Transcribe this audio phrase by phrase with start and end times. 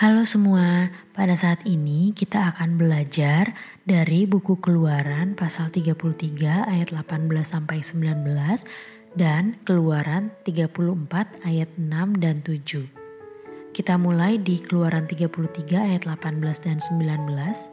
[0.00, 3.52] Halo semua, pada saat ini kita akan belajar
[3.84, 8.24] dari buku Keluaran pasal 33 ayat 18 sampai 19
[9.12, 12.88] dan Keluaran 34 ayat 6 dan 7.
[13.76, 17.68] Kita mulai di Keluaran 33 ayat 18 dan 19.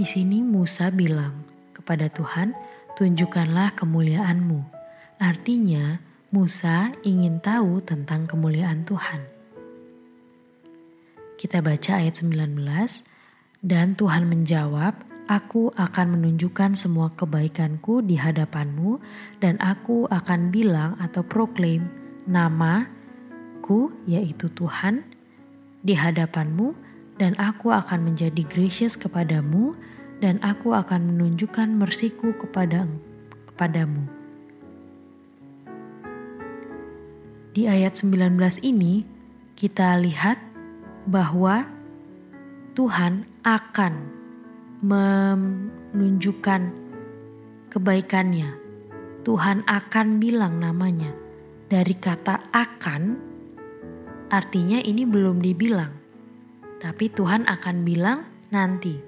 [0.00, 1.44] Di sini Musa bilang
[1.76, 2.56] kepada Tuhan,
[2.96, 4.60] "Tunjukkanlah kemuliaanmu."
[5.20, 6.00] Artinya,
[6.32, 9.31] Musa ingin tahu tentang kemuliaan Tuhan.
[11.42, 12.54] Kita baca ayat 19.
[13.66, 14.94] Dan Tuhan menjawab,
[15.26, 19.02] Aku akan menunjukkan semua kebaikanku di hadapanmu
[19.42, 21.90] dan aku akan bilang atau proklaim
[22.30, 25.02] namaku yaitu Tuhan
[25.82, 26.78] di hadapanmu
[27.18, 29.74] dan aku akan menjadi gracious kepadamu
[30.22, 32.86] dan aku akan menunjukkan mersiku kepada
[33.50, 34.06] kepadamu.
[37.50, 39.02] Di ayat 19 ini
[39.58, 40.51] kita lihat
[41.06, 41.66] bahwa
[42.72, 43.94] Tuhan akan
[44.82, 46.62] menunjukkan
[47.70, 48.50] kebaikannya.
[49.22, 51.14] Tuhan akan bilang namanya.
[51.72, 53.02] Dari kata akan
[54.28, 55.92] artinya ini belum dibilang.
[56.82, 58.98] Tapi Tuhan akan bilang nanti.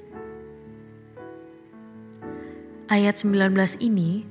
[2.88, 4.22] Ayat 19 ini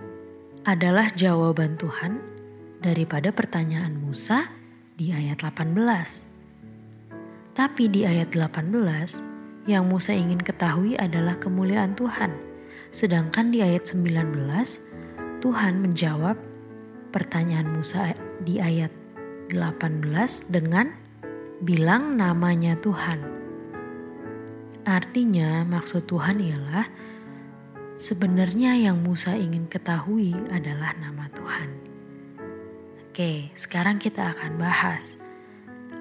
[0.63, 2.23] adalah jawaban Tuhan
[2.79, 4.47] daripada pertanyaan Musa
[4.95, 6.32] di ayat 18.
[7.53, 12.33] Tapi di ayat 18, yang Musa ingin ketahui adalah kemuliaan Tuhan.
[12.89, 14.25] Sedangkan di ayat 19,
[15.37, 16.33] Tuhan menjawab
[17.13, 18.89] pertanyaan Musa di ayat
[19.53, 20.97] 18 dengan
[21.61, 23.21] bilang namanya Tuhan.
[24.89, 26.89] Artinya maksud Tuhan ialah
[28.01, 31.69] sebenarnya yang Musa ingin ketahui adalah nama Tuhan.
[33.13, 35.21] Oke, sekarang kita akan bahas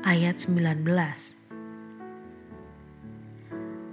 [0.00, 0.80] ayat 19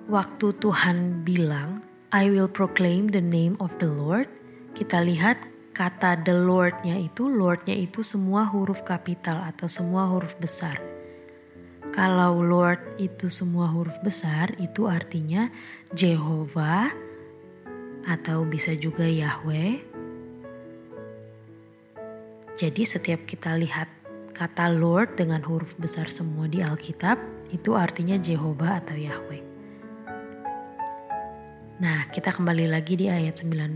[0.09, 4.25] waktu Tuhan bilang, I will proclaim the name of the Lord,
[4.73, 5.37] kita lihat
[5.77, 10.81] kata the Lord-nya itu, Lord-nya itu semua huruf kapital atau semua huruf besar.
[11.93, 15.53] Kalau Lord itu semua huruf besar, itu artinya
[15.93, 16.89] Jehovah
[18.09, 19.85] atau bisa juga Yahweh.
[22.57, 23.87] Jadi setiap kita lihat
[24.33, 27.21] kata Lord dengan huruf besar semua di Alkitab,
[27.53, 29.48] itu artinya Jehovah atau Yahweh.
[31.79, 33.71] Nah, kita kembali lagi di ayat 19.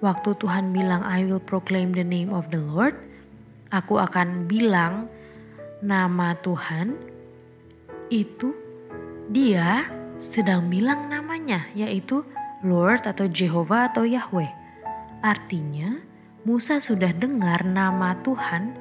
[0.00, 2.96] Waktu Tuhan bilang, I will proclaim the name of the Lord.
[3.68, 5.12] Aku akan bilang
[5.84, 6.96] nama Tuhan.
[8.08, 8.56] Itu
[9.28, 9.84] dia
[10.16, 12.24] sedang bilang namanya, yaitu
[12.64, 14.48] Lord atau Jehovah atau Yahweh.
[15.20, 16.00] Artinya,
[16.48, 18.72] Musa sudah dengar nama Tuhan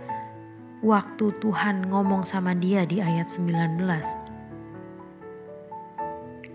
[0.80, 3.84] waktu Tuhan ngomong sama dia di ayat 19.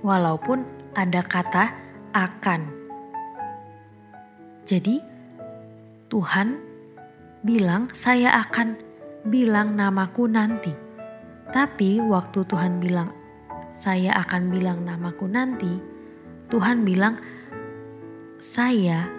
[0.00, 0.64] Walaupun
[0.96, 2.60] ada kata akan.
[4.66, 5.02] Jadi
[6.10, 6.58] Tuhan
[7.42, 8.76] bilang saya akan
[9.26, 10.74] bilang namaku nanti.
[11.50, 13.10] Tapi waktu Tuhan bilang
[13.74, 15.82] saya akan bilang namaku nanti,
[16.50, 17.18] Tuhan bilang
[18.38, 19.10] saya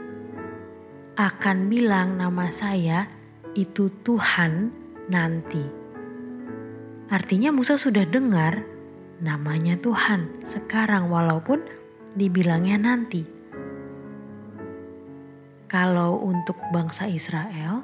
[1.19, 3.03] akan bilang nama saya
[3.53, 4.71] itu Tuhan
[5.11, 5.63] nanti.
[7.11, 8.63] Artinya Musa sudah dengar
[9.19, 11.80] namanya Tuhan sekarang walaupun
[12.15, 13.23] dibilangnya nanti.
[15.71, 17.79] Kalau untuk bangsa Israel,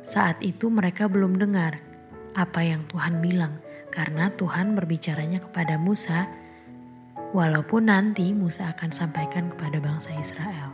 [0.00, 1.76] saat itu mereka belum dengar
[2.32, 3.60] apa yang Tuhan bilang
[3.92, 6.24] karena Tuhan berbicaranya kepada Musa
[7.36, 10.72] walaupun nanti Musa akan sampaikan kepada bangsa Israel.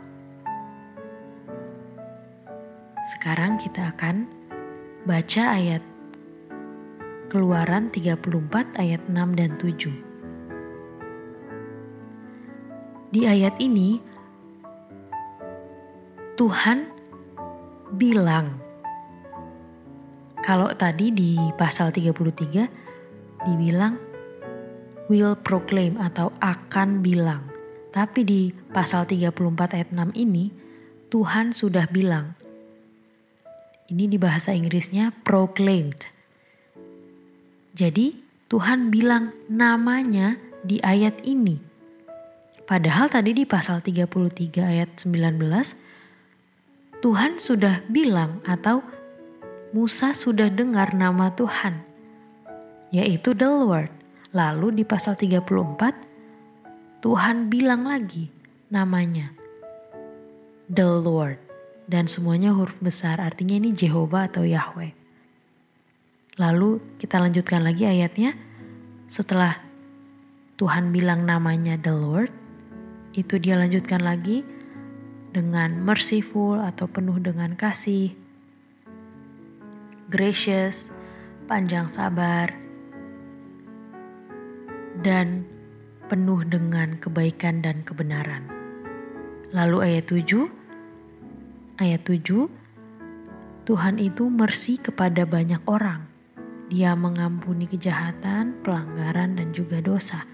[3.07, 4.27] Sekarang kita akan
[5.03, 5.83] baca ayat
[7.27, 10.06] Keluaran 34 ayat 6 dan 7.
[13.07, 13.95] Di ayat ini
[16.35, 16.91] Tuhan
[17.95, 18.59] bilang
[20.43, 23.95] kalau tadi di pasal 33 dibilang
[25.11, 27.47] will proclaim atau akan bilang.
[27.91, 28.41] Tapi di
[28.75, 30.51] pasal 34 ayat 6 ini
[31.07, 32.35] Tuhan sudah bilang.
[33.87, 36.11] Ini di bahasa Inggrisnya proclaimed.
[37.71, 38.19] Jadi
[38.51, 41.66] Tuhan bilang namanya di ayat ini.
[42.67, 45.39] Padahal tadi di pasal 33 ayat 19
[46.99, 48.83] Tuhan sudah bilang atau
[49.71, 51.79] Musa sudah dengar nama Tuhan
[52.91, 53.87] yaitu the Lord.
[54.35, 55.47] Lalu di pasal 34
[56.99, 58.27] Tuhan bilang lagi
[58.67, 59.31] namanya
[60.67, 61.39] the Lord
[61.87, 64.91] dan semuanya huruf besar artinya ini Jehovah atau Yahweh.
[66.35, 68.35] Lalu kita lanjutkan lagi ayatnya
[69.07, 69.55] setelah
[70.59, 72.33] Tuhan bilang namanya the Lord,
[73.17, 74.45] itu dia lanjutkan lagi
[75.33, 78.13] dengan merciful atau penuh dengan kasih,
[80.05, 80.93] gracious,
[81.49, 82.53] panjang sabar,
[85.01, 85.49] dan
[86.05, 88.45] penuh dengan kebaikan dan kebenaran.
[89.49, 92.49] Lalu ayat 7, ayat 7,
[93.67, 96.07] Tuhan itu mercy kepada banyak orang.
[96.67, 100.27] Dia mengampuni kejahatan, pelanggaran, dan juga dosa.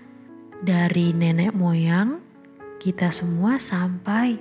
[0.66, 2.23] Dari nenek moyang,
[2.84, 4.36] kita semua sampai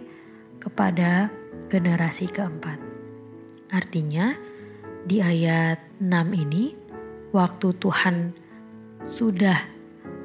[0.59, 1.31] kepada
[1.71, 2.83] generasi keempat.
[3.71, 4.35] Artinya,
[5.06, 6.75] di ayat 6 ini,
[7.31, 8.35] waktu Tuhan
[9.06, 9.62] sudah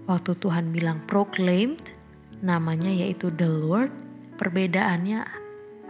[0.04, 1.96] waktu Tuhan bilang proclaimed,
[2.44, 3.88] namanya yaitu the Lord,
[4.36, 5.24] perbedaannya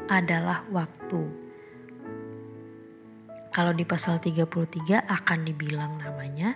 [0.06, 1.49] adalah waktu.
[3.50, 6.54] Kalau di pasal 33 akan dibilang namanya,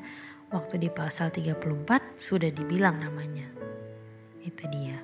[0.55, 3.51] waktu di pasal 34 sudah dibilang namanya.
[4.47, 5.03] Itu dia.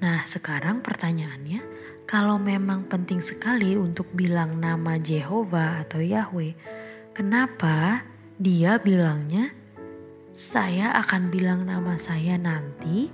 [0.00, 1.60] Nah sekarang pertanyaannya,
[2.08, 6.56] kalau memang penting sekali untuk bilang nama Jehovah atau Yahweh,
[7.12, 8.08] kenapa
[8.40, 9.52] dia bilangnya
[10.32, 13.12] saya akan bilang nama saya nanti,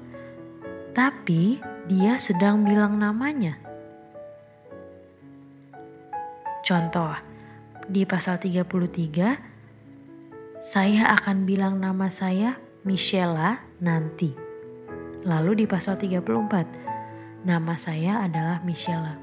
[0.95, 1.59] tapi
[1.91, 3.59] dia sedang bilang namanya.
[6.63, 7.34] Contoh,
[7.89, 9.37] di pasal 33,
[10.61, 14.33] saya akan bilang nama saya Michela nanti.
[15.25, 19.21] Lalu di pasal 34, nama saya adalah Michela.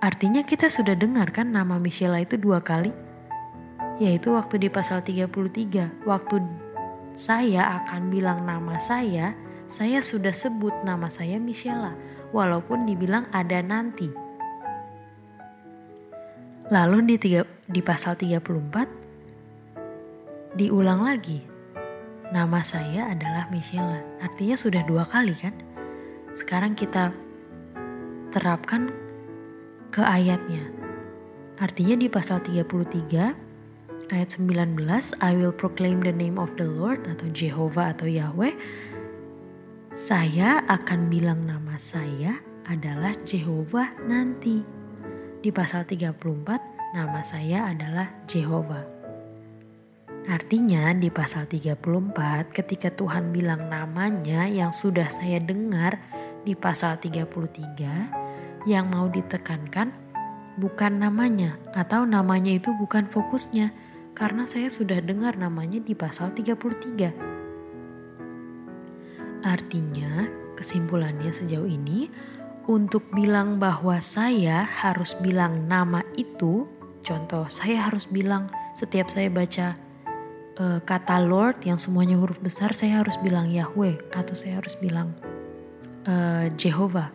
[0.00, 2.92] Artinya kita sudah dengar kan nama Michela itu dua kali?
[3.96, 6.36] Yaitu waktu di pasal 33, waktu
[7.16, 9.32] saya akan bilang nama saya,
[9.68, 11.96] saya sudah sebut nama saya Michela,
[12.32, 14.25] walaupun dibilang ada nanti.
[16.66, 21.46] Lalu di, tiga, di pasal 34, diulang lagi,
[22.34, 24.02] nama saya adalah Michela.
[24.18, 25.54] Artinya sudah dua kali kan?
[26.34, 27.14] Sekarang kita
[28.34, 28.90] terapkan
[29.94, 30.66] ke ayatnya.
[31.62, 34.74] Artinya di pasal 33, ayat 19
[35.22, 38.58] I will proclaim the name of the Lord atau Jehovah atau Yahweh
[39.96, 42.36] saya akan bilang nama saya
[42.68, 44.60] adalah Jehovah nanti
[45.42, 48.96] di pasal 34 nama saya adalah Jehovah
[50.26, 56.02] Artinya di pasal 34 ketika Tuhan bilang namanya yang sudah saya dengar
[56.42, 59.94] di pasal 33 yang mau ditekankan
[60.58, 63.70] bukan namanya atau namanya itu bukan fokusnya
[64.16, 67.12] karena saya sudah dengar namanya di pasal 33.
[69.44, 72.08] Artinya, kesimpulannya sejauh ini,
[72.66, 76.66] untuk bilang bahwa saya harus bilang nama itu,
[77.06, 79.78] contoh saya harus bilang setiap saya baca
[80.58, 85.14] uh, kata Lord yang semuanya huruf besar, saya harus bilang Yahweh atau saya harus bilang
[86.10, 87.14] uh, Jehovah.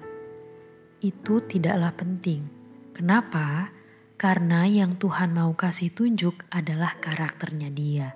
[1.03, 2.47] Itu tidaklah penting.
[2.95, 3.73] Kenapa?
[4.15, 8.13] Karena yang Tuhan mau kasih tunjuk adalah karakternya dia.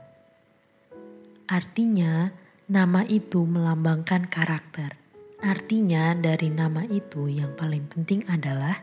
[1.49, 2.29] Artinya,
[2.69, 5.04] nama itu melambangkan karakter.
[5.43, 8.79] Artinya dari nama itu yang paling penting adalah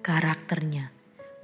[0.00, 0.88] karakternya,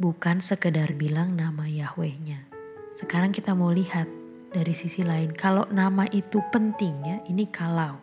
[0.01, 2.49] bukan sekedar bilang nama Yahwehnya.
[2.97, 4.09] Sekarang kita mau lihat
[4.55, 8.01] dari sisi lain, kalau nama itu penting ya, ini kalau.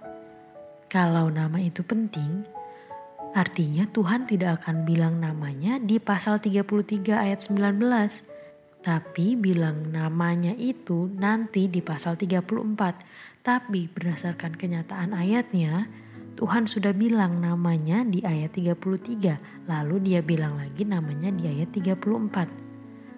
[0.85, 2.45] Kalau nama itu penting,
[3.33, 7.81] Artinya Tuhan tidak akan bilang namanya di pasal 33 ayat 19.
[8.85, 12.53] Tapi bilang namanya itu nanti di pasal 34.
[13.41, 15.89] Tapi berdasarkan kenyataan ayatnya,
[16.33, 19.69] Tuhan sudah bilang namanya di ayat 33.
[19.69, 22.49] Lalu dia bilang lagi namanya di ayat 34.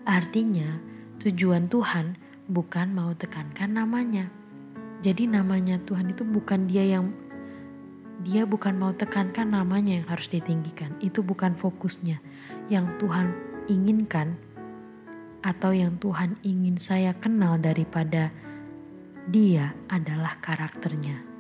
[0.04, 0.84] Artinya
[1.24, 2.20] tujuan Tuhan
[2.52, 4.28] bukan mau tekankan namanya.
[5.00, 7.16] Jadi namanya Tuhan itu bukan dia yang
[8.26, 11.00] dia bukan mau tekankan namanya yang harus ditinggikan.
[11.00, 12.20] Itu bukan fokusnya.
[12.68, 13.28] Yang Tuhan
[13.72, 14.36] inginkan
[15.40, 18.34] atau yang Tuhan ingin saya kenal daripada
[19.30, 21.35] dia adalah karakternya.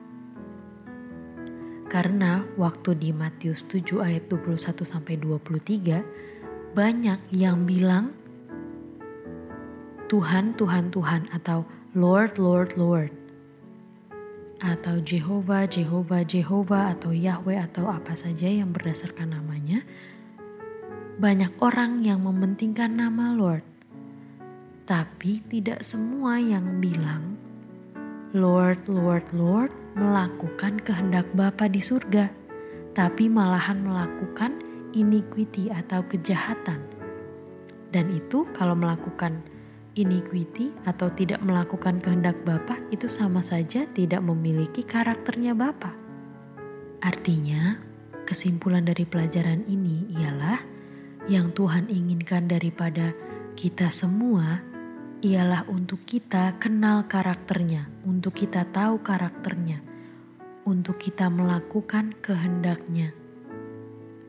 [1.85, 8.11] Karena waktu di Matius 7 ayat 21 sampai 23 banyak yang bilang
[10.05, 13.13] Tuhan, Tuhan, Tuhan atau Lord, Lord, Lord
[14.59, 19.83] atau Jehovah, Jehovah, Jehovah atau Yahweh atau apa saja yang berdasarkan namanya.
[21.15, 23.63] Banyak orang yang mementingkan nama Lord.
[24.85, 27.39] Tapi tidak semua yang bilang
[28.35, 32.27] Lord, Lord, Lord melakukan kehendak Bapa di surga,
[32.91, 34.59] tapi malahan melakukan
[34.91, 36.83] iniquity atau kejahatan.
[37.95, 39.39] Dan itu kalau melakukan
[39.95, 45.95] iniquity atau tidak melakukan kehendak Bapa itu sama saja tidak memiliki karakternya Bapa.
[46.99, 47.79] Artinya,
[48.27, 50.59] kesimpulan dari pelajaran ini ialah
[51.31, 53.15] yang Tuhan inginkan daripada
[53.55, 54.74] kita semua
[55.25, 59.81] ialah untuk kita kenal karakternya, untuk kita tahu karakternya,
[60.69, 63.09] untuk kita melakukan kehendaknya.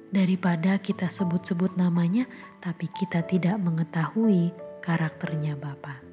[0.09, 2.25] Daripada kita sebut-sebut namanya,
[2.65, 6.06] tapi kita tidak mengetahui karakternya Bapak.